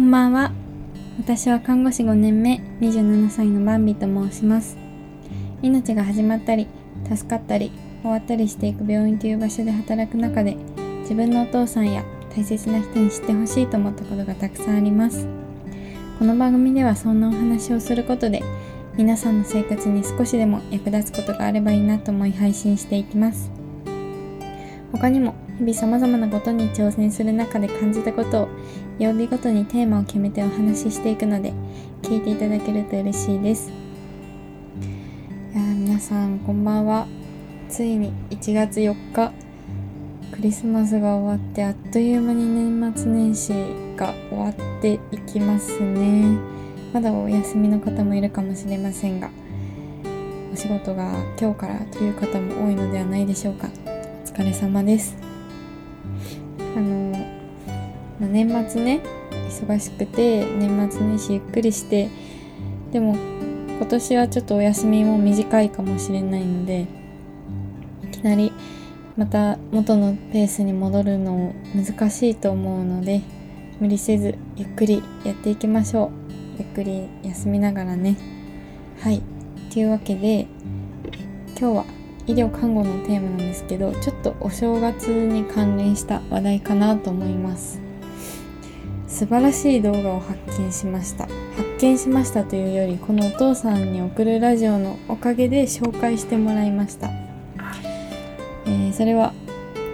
[0.00, 0.50] こんばんは。
[1.18, 4.78] 私は看護師5年目27歳のバンビと申します。
[5.60, 6.68] 命が始まったり
[7.14, 7.70] 助かったり
[8.00, 10.56] 終わったりしていく病院という場所で働く中で
[11.02, 12.02] 自分のお父さんや
[12.34, 15.28] 大切な人に知ってほしいと思ったことがたくさんあります。
[16.18, 18.42] この番組ではそんなお話をすることで
[18.96, 23.50] 皆さんの生活に少しでも役立つことがあればいいなと思い配信していきます。
[24.92, 28.48] 他にも日々様々なことに挑戦する中で感じたことを
[29.00, 31.54] 曜日ごとにテーマを決めてお話ししていくので
[32.02, 33.70] 聞いていただけると嬉しいです。
[33.70, 37.06] いや皆さんこんばんは。
[37.70, 39.32] ついに1月4日
[40.32, 43.54] クリスマスが終わってあっという間に年末年始
[43.96, 46.36] が終わっていきますね。
[46.92, 49.30] まだお休みの方もいるかもしれませんが
[50.52, 51.10] お仕事が
[51.40, 53.70] 今日からという方も多いのではないでしょうか。
[53.86, 55.16] お疲れ様です。
[56.76, 57.19] あの
[58.26, 59.00] 年末ね
[59.48, 62.08] 忙しくて年末年始ゆっくりして
[62.92, 66.86] でも今年はちょっとお休みも短いかもしれないので
[68.04, 68.52] いきなり
[69.16, 73.22] また元のペースに戻るの難しいと思うので
[73.80, 76.10] 無理せずゆっくりやっていきましょう。
[76.58, 78.16] ゆっくり休みながらね。
[79.00, 79.22] はい。
[79.72, 80.46] というわけで
[81.58, 81.84] 今日は
[82.26, 87.89] 医療看護のテーマなんですけどちょっとお正月に関連した話題かなと思います。
[89.10, 91.28] 素晴らしい動画を発見しました。
[91.60, 97.10] 発見しましたというよりこのお父さんに送るラジオのおかげで紹介してもらいました、
[98.66, 99.34] えー、それは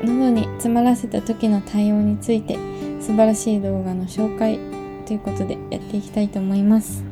[0.05, 2.57] 喉に詰まらせた時の対応について
[3.01, 4.61] 素晴らしい動画の紹介
[5.07, 7.05] ということでやっていきたいと思います。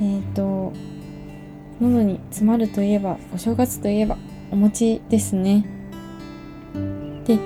[0.00, 0.72] えっ、ー、と
[1.80, 4.18] 喉に詰まるといえばお正月といえば
[4.50, 5.64] お餅ですね。
[7.24, 7.38] で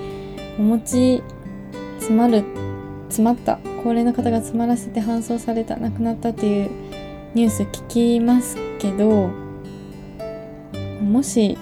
[0.59, 1.23] お餅
[1.99, 2.66] 詰まるって
[3.17, 3.59] 詰まった。
[3.83, 5.79] 高齢の方が詰まらせて搬送された。
[5.79, 6.71] 亡くなったっていう
[7.33, 7.87] ニュース聞
[8.19, 9.31] きますけど
[11.03, 11.57] もし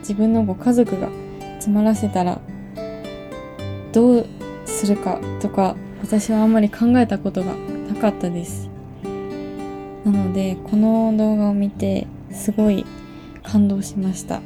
[0.00, 1.08] 自分のご家族が
[1.54, 2.40] 詰まらせたら
[3.92, 4.26] どう
[4.64, 8.70] するかとか私はあんまり考えたことがなかったです。
[10.04, 12.86] なのでこの動画を見てすごい
[13.42, 14.36] 感動しました。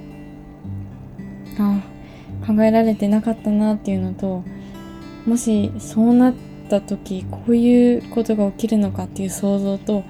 [1.58, 1.82] あ
[2.46, 4.42] 考えられてなかったなっていうのと
[5.26, 6.34] もしそうなっ
[6.64, 10.04] た時こういうことが起きるのかっていう想像と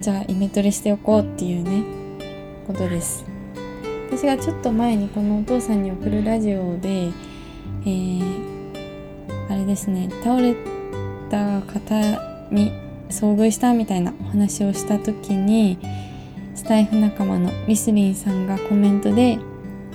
[0.00, 1.82] じゃあイメトレしておこうっていうね
[2.66, 3.24] ことです。
[4.10, 7.10] 私がちょっと前にこのお父さんに送るラジオで
[7.84, 8.44] えー
[9.50, 10.54] あれですね倒れ
[11.30, 12.00] た方
[12.50, 12.72] に
[13.10, 15.78] 遭遇したみたいなお話をした時に
[16.54, 19.38] スタイフ仲間のミスリンさんがコメントで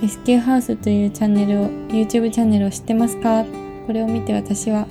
[0.00, 3.44] レスキューハウスというチャンネルを YouTube チャンネルを知ってますか？
[3.86, 4.86] これを見て私は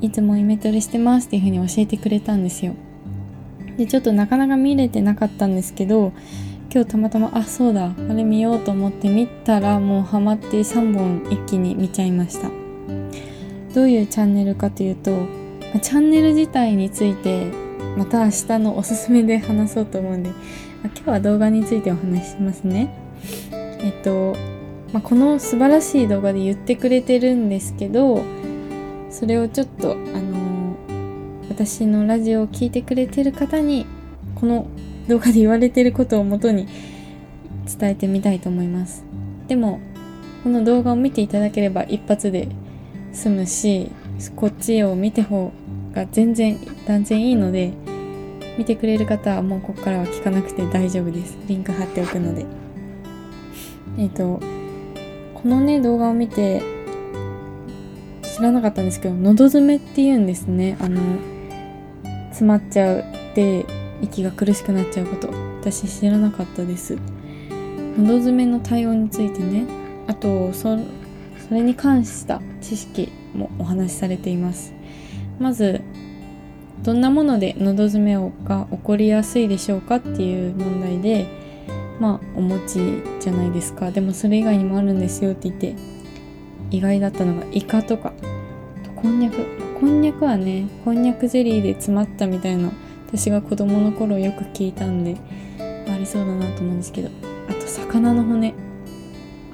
[0.00, 2.74] いつもイメトレしてますっていうふうに教えてくれたんですよ
[3.76, 6.12] でちょっとなかなか見れてなかったんですけど
[6.72, 12.50] 今日たまたまあそうだあれ見ようと思って見たらもうハマって3本一気に見ちゃいました
[13.74, 15.26] どういうチャンネルかというと、
[15.82, 17.52] チャンネル自体について
[17.96, 20.30] また明日のおすすめで話そうと思うんで、
[20.82, 22.92] 今日は動画についてお話ししますね。
[23.52, 24.34] えっと、
[24.92, 28.24] まあ、この素晴らしい動画で言ってくれてるんですけど
[29.10, 33.86] それをちょっとあのー、私のラジオを聴いてくれてる方に
[34.34, 34.66] この
[35.08, 36.68] 動画で言われてることをもとに
[37.78, 39.04] 伝えてみたいと思います。
[39.48, 39.80] でも
[40.44, 42.48] この動画を見ていただければ一発で
[43.12, 43.90] 済むし
[44.36, 45.52] こっちを見て方
[45.92, 47.72] が全然断然いいので
[48.56, 51.38] 見てくれる方はもうここからは聞かなくて大丈夫です。
[51.46, 52.44] リンク貼っておくので。
[53.98, 54.40] えっ、ー、と
[55.34, 56.77] このね動画を見て
[58.38, 60.76] 知らなかったんですけど喉詰めって言うんですね。
[60.80, 61.00] あの
[62.28, 63.04] 詰まっちゃう
[63.34, 63.66] で
[64.00, 65.28] 息が苦しくなっちゃうこと。
[65.60, 66.96] 私知らなかったです。
[67.96, 69.64] 喉詰めの対応についてね。
[70.06, 70.78] あとそ
[71.48, 74.72] それに関した知識もお話しされています。
[75.40, 75.80] まず
[76.84, 81.26] どんなもので喉詰めが起こりやすいでしょうかっていう問題で
[81.98, 83.90] まあお餅じゃないですか。
[83.90, 85.74] でもそれ以外にもあるんですよって言って
[86.70, 88.12] 意外だったのがイカとか。
[89.00, 89.36] こんにゃく
[89.78, 92.72] こんにゃくはねこんにゃくゼリーで詰まったみたいな
[93.06, 95.16] 私が子供の頃よく聞いたんで
[95.88, 97.10] ありそうだなと思うんですけど
[97.48, 98.54] あと魚の骨。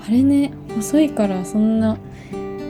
[0.03, 1.99] あれね細いからそんな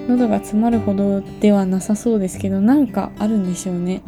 [0.09, 4.03] 喉が詰まるほどではなさそうですけどなんかあるんでしょうね。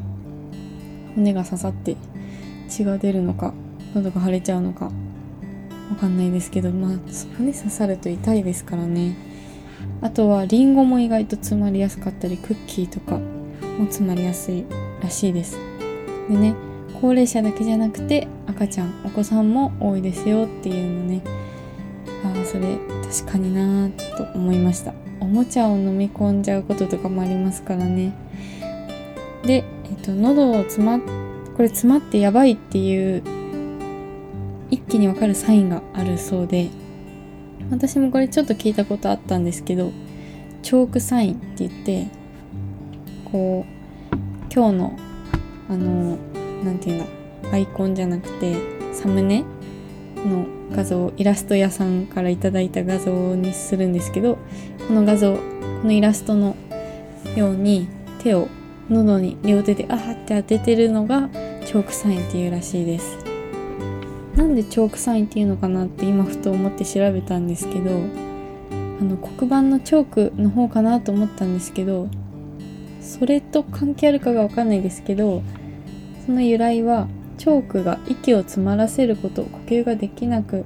[1.14, 1.96] 骨が刺さって
[2.68, 3.54] 血が出るのか
[3.94, 4.92] 喉が腫れちゃうのかわ
[6.00, 6.90] かんないですけどまあ
[7.38, 9.35] 骨刺さると痛いですからね。
[10.02, 14.64] あとはりんごも意外と詰まりやすかったりクッキーとかも詰まりやすい
[15.02, 15.58] らしいです。
[16.28, 16.54] でね
[17.00, 21.22] 高齢者だけじゃなくて赤ちゃんお子さんも多いですよっていうのね。
[22.25, 24.94] ああそれ確かになーと思いました。
[25.20, 28.12] おもちゃを飲み込んじゃうこととかもありますからね。
[29.44, 33.22] で、えっと、喉を詰まこれ詰まってやばいっていう
[34.70, 36.69] 一気にわかるサインがあるそうで。
[37.70, 39.92] 私もこれちょっと聞いたことあったんですけど
[40.62, 42.06] チョークサインって言って
[43.30, 44.16] こう
[44.52, 44.98] 今日の
[45.68, 46.16] あの
[46.64, 48.56] 何て言うんだアイコンじゃなくて
[48.92, 49.44] サムネ
[50.16, 54.38] の画像イラスト屋さんから頂いた画像にするんですけど
[54.88, 55.42] この画像こ
[55.84, 56.56] のイラストの
[57.36, 57.88] ように
[58.22, 58.48] 手を
[58.88, 61.28] 喉に両手であーって当ててるのが
[61.64, 63.25] チョークサインっていうらしいです。
[64.36, 67.90] なんでチョークサインっていうのかなって今ふと思って調べたんですけど
[69.00, 72.08] あの黒板のチョークの方かなと思ったんですけど
[73.00, 75.42] それと関係あるかがわかんないですけど
[76.26, 80.64] その由来はチョークが息を詰まらせること呼吸ができなく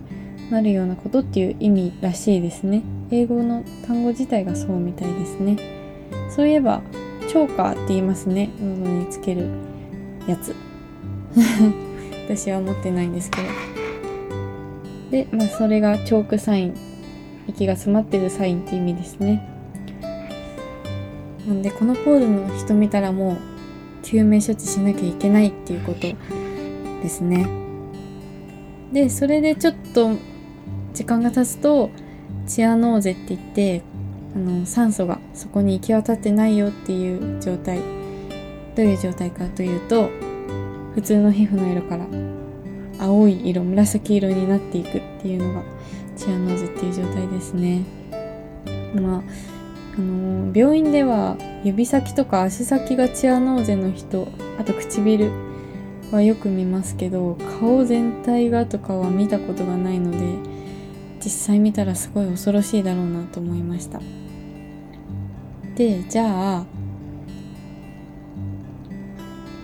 [0.50, 2.82] なるようなことっていう意味らしいですね。
[3.10, 5.56] 英語の単語自体がそうみたいですね。
[6.28, 6.82] そういえば
[7.28, 8.50] チョーカーって言いますね。
[8.60, 9.48] 喉につける
[10.26, 10.54] やつ。
[12.24, 13.48] 私は持ってないんですけど。
[15.10, 16.74] でまあそれがチョークサイン
[17.48, 19.46] 息が詰まってるサインって意味ですね。
[21.46, 26.00] なんでこのポーズの人見たらもう救命処置しなきゃいけないっていうこと
[27.02, 27.46] ですね。
[28.92, 30.12] でそれでちょっと
[30.94, 31.90] 時間が経つと
[32.46, 33.82] チアノーゼって言って
[34.34, 37.80] あの酸素がそこに行き渡ってないよっていう状態。
[38.76, 40.08] どういう状態かというと
[41.00, 42.06] 普通の皮膚の色から
[42.98, 45.62] 青い色紫色になっていくっていうのが
[46.14, 47.84] チアノーゼっていう状態ですね。
[48.94, 49.22] まあ
[49.96, 55.30] あの病院では指先とか足先がチアノーゼの人あと唇
[56.12, 60.18] はよく見ますけど顔全体がとかは見たことがないので
[61.24, 64.02] 実際見たらすごい恐ろしいだろうなと思いました。
[65.76, 66.64] でじゃあ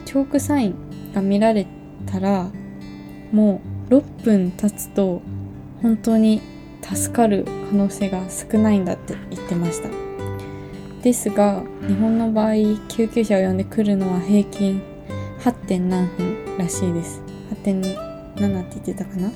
[0.07, 0.86] チョークサイン
[1.17, 1.67] が見られ
[2.05, 2.51] たら
[3.33, 5.23] もう6分経つと
[5.81, 6.43] 本当に
[6.83, 9.89] 助かる可能性が少ないんだって言ってました。
[11.03, 12.55] ですが日本の場合
[12.89, 14.83] 救急車を呼んでくるのは平均
[15.41, 15.53] 8.
[15.67, 17.23] 点何分らしいです。
[17.65, 19.31] 8.7って言ってたかな。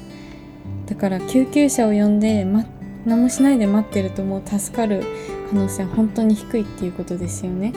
[0.87, 2.67] だから救急車を呼んで、ま、
[3.06, 5.05] 何もしないで待ってるともう助かる
[5.50, 7.73] 可能性は本当に低いっていうことですよね。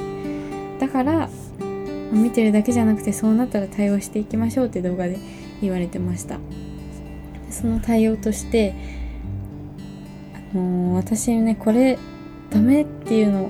[0.80, 1.30] だから
[2.13, 5.18] 見てるだけじゃなくてそうなったら対応していきましょうって動画で
[5.62, 6.39] 言われてました。
[7.50, 8.74] その対応として
[10.33, 12.00] あのー、私ねこれ
[12.50, 13.50] ダメっていうのは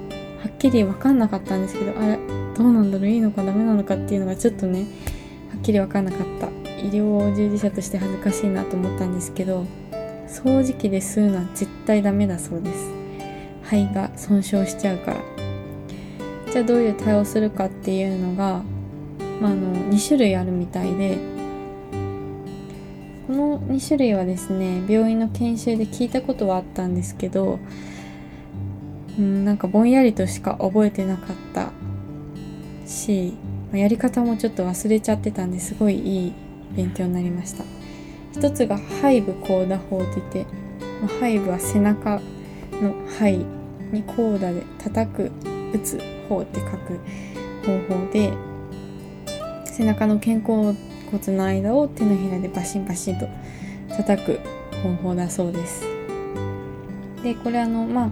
[0.50, 2.18] っきり分かんなかったんですけどあれ
[2.58, 4.82] どうなんだろういいのかダメなのかっていうのがちょっとね
[5.52, 6.50] はっきり分かんなかった。
[6.84, 9.66] 医療従事者として恥ずかしいなと思ったんですけど
[10.28, 12.92] 掃除機で吸うのは絶対ダメだそうです。
[13.64, 15.33] 肺が損傷しちゃうから。
[16.54, 18.62] じゃあどういう対応するかっていうのが、
[19.42, 21.18] まあ、あの2種類あるみたいで
[23.26, 27.58] この2種類はですね病院の研修で聞いたことはあったんですけど
[29.18, 31.72] うんなんかぼんやりとしか覚えてなかった
[32.86, 33.34] し
[33.74, 36.34] やり方もちょっと忘れちゃってたんですごいいい
[36.76, 37.64] 勉強になりました。
[38.32, 40.46] 一つが背部コーダ法って言って
[41.20, 42.22] 背部は背中
[42.74, 43.38] の背
[43.92, 45.32] にコーダで叩く
[45.74, 47.00] 打つ方って書く
[47.66, 48.34] 方法で
[49.66, 50.74] 背中の肩甲
[51.12, 53.28] 骨の間を手のひらでバシンバシンと
[53.90, 54.40] 叩く
[54.84, 55.86] 方法だそうです。
[57.24, 58.10] でこれあのまあ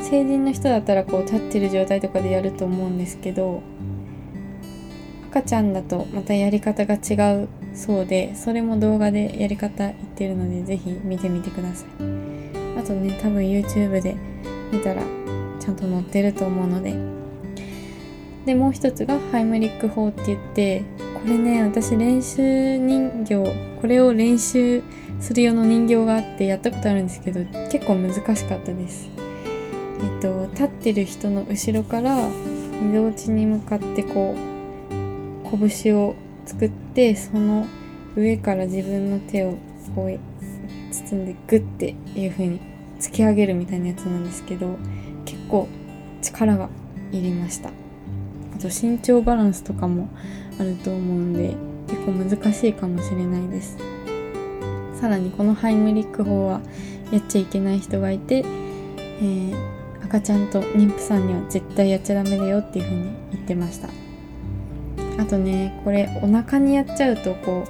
[0.00, 3.62] 成人の人だったらこう立ってる状態とかでやると思うんですけど
[5.30, 11.88] 赤ちゃんだとまたやり方が違うそうでそれも動画でやり方言ってるので是非見てみてください。
[12.78, 14.14] あとね多分 YouTube で
[14.70, 15.02] 見たら
[15.64, 16.94] ちゃんと載ってると思うので。
[18.44, 20.82] でもう一つがハイムリック法って言って
[21.14, 23.36] これね私練習人形
[23.80, 24.82] これを練習
[25.18, 27.40] する用の人形があってやったことあるんですけど
[27.70, 29.08] 結構難しかったです。
[30.02, 37.66] えっと立ってる人の後ろから移動地に向かってこう拳を作ってその
[38.14, 39.56] 上から自分の手を
[39.94, 40.18] こう
[40.92, 42.60] 包んでグッていう風に
[43.00, 44.76] 突き上げるみたいなやつなんですけど
[45.48, 45.68] 構
[46.22, 46.68] 力が
[47.12, 47.68] いりました。
[47.68, 50.08] あと身長バランスとかも
[50.58, 51.54] あると思うんで
[51.88, 53.76] 結構難しいかもしれないです。
[55.00, 56.60] さらにこのハイムリック法は
[57.12, 63.88] やっちゃいけない人がいて、えー、赤ちゃんと妊婦さんには絶対やっちゃダメだよっていう風に言ってました。
[65.20, 67.64] あとねこれお腹にやっちゃうとこ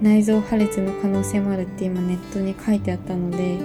[0.00, 3.58] う内臓破裂の可能性もあるって今ネットに書いてあったので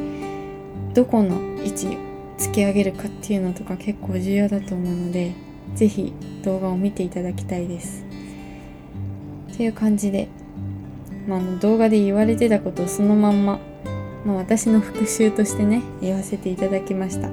[0.93, 2.08] どこの位置
[2.39, 5.33] 突き上げるかっていうのとか結構重要だと思うので
[5.75, 8.05] 是非動画を見ていただきたいです。
[9.53, 10.29] っていう感じで、
[11.27, 13.59] まあ、あの動画で言われてたことをそのまんま、
[14.25, 17.29] まあ、私の復習としてね言わせていただきました。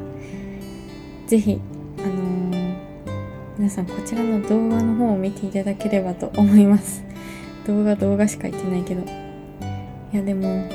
[1.29, 1.61] 是非
[1.99, 2.77] あのー、
[3.59, 7.05] 皆さんこちらの動画の方を見ていただければと思います。
[7.65, 9.03] 動画動画しか言ってないけど。
[10.13, 10.69] いやでも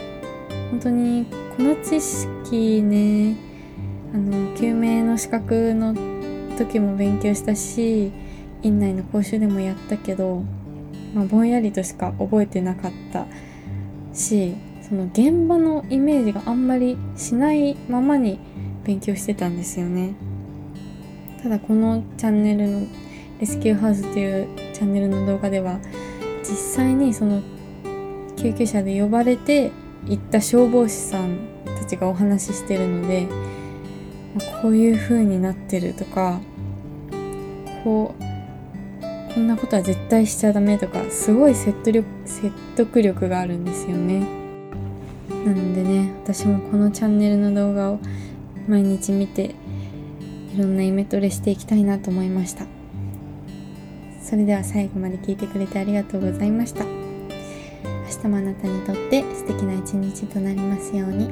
[0.72, 1.26] 本当に
[1.58, 3.51] この知識ね
[4.14, 5.94] あの救命の資格の
[6.58, 8.12] 時も勉強したし
[8.62, 10.44] 院内の講習でもやったけど、
[11.14, 13.26] まあ、ぼんやりとしか覚えてなかった
[14.14, 18.40] しその現場のイメージがあんまりしないままに
[18.84, 20.16] 勉強してたんですよね。
[21.42, 22.88] ただこのチャンネルの
[23.40, 25.80] レスキューハウスというチャンネルの動画では
[26.42, 27.42] 実際にその
[28.38, 29.72] 救急車で呼ばれて
[30.08, 33.28] 行った消防士さんたちがお話ししてるので
[34.62, 36.40] こういう風になってるとか
[37.84, 44.20] こうこんなことは絶対しちゃダメとかすごい説得力説得力があるんですよね。
[45.30, 48.00] なのでね私もこのチャンネルの動画を
[48.68, 49.56] 毎日見て
[50.54, 52.66] いろんなイメトレしていきたいなと思いました。
[54.22, 56.86] それでは最後まで聞いてくれてありがとうございました。
[56.86, 61.30] 明日もあなたにとって素敵な一日となりますように。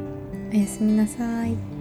[0.51, 1.78] おやすみなさい。